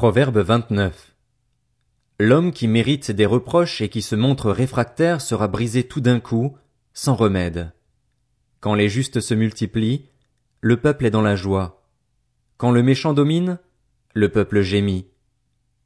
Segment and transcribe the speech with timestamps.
[0.00, 1.14] Proverbe 29.
[2.18, 6.56] L'homme qui mérite des reproches et qui se montre réfractaire sera brisé tout d'un coup,
[6.94, 7.74] sans remède.
[8.60, 10.06] Quand les justes se multiplient,
[10.62, 11.86] le peuple est dans la joie.
[12.56, 13.58] Quand le méchant domine,
[14.14, 15.06] le peuple gémit.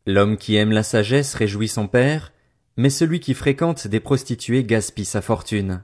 [0.07, 2.33] L'homme qui aime la sagesse réjouit son père,
[2.77, 5.83] mais celui qui fréquente des prostituées gaspille sa fortune.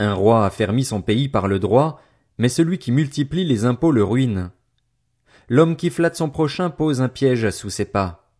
[0.00, 2.02] Un roi affermit son pays par le droit,
[2.38, 4.50] mais celui qui multiplie les impôts le ruine.
[5.52, 8.30] L'homme qui flatte son prochain pose un piège sous ses pas.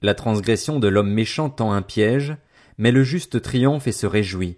[0.00, 2.34] La transgression de l'homme méchant tend un piège,
[2.78, 4.56] mais le juste triomphe et se réjouit.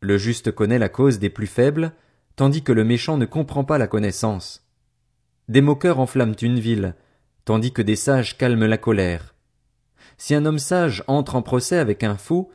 [0.00, 1.92] Le juste connaît la cause des plus faibles,
[2.34, 4.66] tandis que le méchant ne comprend pas la connaissance.
[5.46, 6.96] Des moqueurs enflamment une ville,
[7.44, 9.36] tandis que des sages calment la colère.
[10.18, 12.50] Si un homme sage entre en procès avec un fou,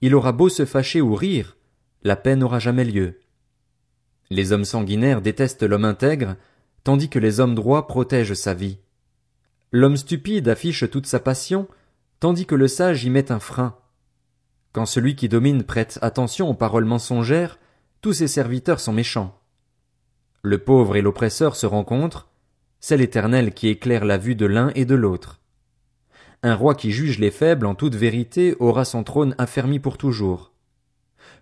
[0.00, 1.56] il aura beau se fâcher ou rire,
[2.04, 3.18] la paix n'aura jamais lieu.
[4.30, 6.36] Les hommes sanguinaires détestent l'homme intègre,
[6.84, 8.78] tandis que les hommes droits protègent sa vie.
[9.72, 11.68] L'homme stupide affiche toute sa passion,
[12.18, 13.76] tandis que le sage y met un frein.
[14.72, 17.58] Quand celui qui domine prête attention aux paroles mensongères,
[18.00, 19.38] tous ses serviteurs sont méchants.
[20.42, 22.28] Le pauvre et l'oppresseur se rencontrent,
[22.80, 25.40] c'est l'Éternel qui éclaire la vue de l'un et de l'autre.
[26.42, 30.52] Un roi qui juge les faibles en toute vérité aura son trône affermi pour toujours.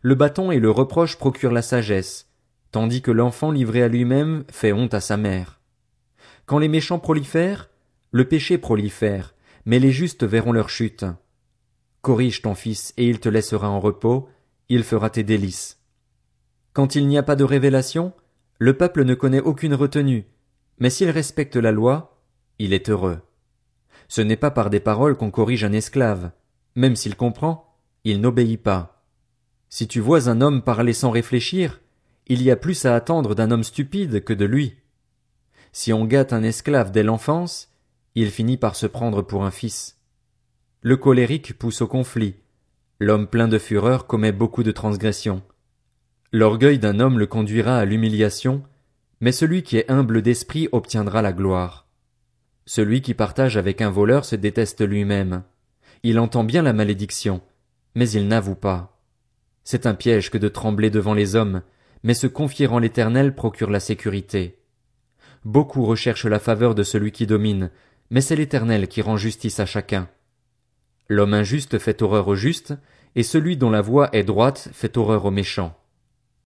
[0.02, 2.27] Le bâton et le reproche procurent la sagesse,
[2.70, 5.60] tandis que l'enfant livré à lui-même fait honte à sa mère.
[6.46, 7.68] Quand les méchants prolifèrent,
[8.10, 11.04] le péché prolifère, mais les justes verront leur chute.
[12.00, 14.28] Corrige ton fils et il te laissera en repos,
[14.68, 15.78] il fera tes délices.
[16.72, 18.12] Quand il n'y a pas de révélation,
[18.58, 20.26] le peuple ne connaît aucune retenue,
[20.78, 22.22] mais s'il respecte la loi,
[22.58, 23.20] il est heureux.
[24.08, 26.30] Ce n'est pas par des paroles qu'on corrige un esclave,
[26.74, 29.04] même s'il comprend, il n'obéit pas.
[29.68, 31.80] Si tu vois un homme parler sans réfléchir,
[32.28, 34.76] il y a plus à attendre d'un homme stupide que de lui.
[35.72, 37.72] Si on gâte un esclave dès l'enfance,
[38.14, 39.96] il finit par se prendre pour un fils.
[40.82, 42.34] Le colérique pousse au conflit.
[43.00, 45.42] L'homme plein de fureur commet beaucoup de transgressions.
[46.32, 48.62] L'orgueil d'un homme le conduira à l'humiliation,
[49.20, 51.86] mais celui qui est humble d'esprit obtiendra la gloire.
[52.66, 55.42] Celui qui partage avec un voleur se déteste lui-même.
[56.02, 57.40] Il entend bien la malédiction,
[57.94, 59.00] mais il n'avoue pas.
[59.64, 61.62] C'est un piège que de trembler devant les hommes,
[62.02, 64.58] mais se confier en l'Éternel procure la sécurité.
[65.44, 67.70] Beaucoup recherchent la faveur de celui qui domine,
[68.10, 70.08] mais c'est l'Éternel qui rend justice à chacun.
[71.08, 72.74] L'homme injuste fait horreur au juste,
[73.14, 75.76] et celui dont la voix est droite fait horreur aux méchants.